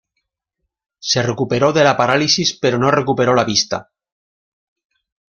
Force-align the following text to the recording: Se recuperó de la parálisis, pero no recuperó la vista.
Se 0.97 1.21
recuperó 1.21 1.73
de 1.73 1.83
la 1.83 1.95
parálisis, 1.95 2.57
pero 2.59 2.79
no 2.79 2.89
recuperó 2.89 3.35
la 3.35 3.43
vista. 3.43 3.91